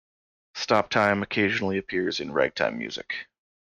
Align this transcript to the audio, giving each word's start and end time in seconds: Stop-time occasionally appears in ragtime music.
Stop-time 0.55 1.21
occasionally 1.21 1.77
appears 1.77 2.19
in 2.19 2.31
ragtime 2.33 2.75
music. 2.79 3.27